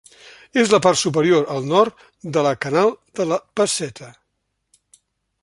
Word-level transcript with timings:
És 0.61 0.69
la 0.75 0.79
part 0.85 0.99
superior, 1.01 1.43
al 1.55 1.67
nord, 1.73 2.01
de 2.39 2.45
la 2.49 2.55
Canal 2.67 2.91
de 3.21 3.29
la 3.35 3.39
Basseta. 3.63 4.11